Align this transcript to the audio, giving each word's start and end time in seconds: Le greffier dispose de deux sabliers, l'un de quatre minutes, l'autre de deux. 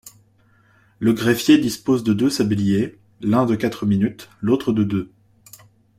Le 0.97 1.13
greffier 1.13 1.59
dispose 1.59 2.03
de 2.03 2.13
deux 2.13 2.31
sabliers, 2.31 2.97
l'un 3.21 3.45
de 3.45 3.53
quatre 3.55 3.85
minutes, 3.85 4.29
l'autre 4.41 4.73
de 4.73 4.83
deux. 4.83 5.11